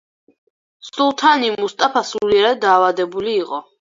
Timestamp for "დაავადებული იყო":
2.65-3.63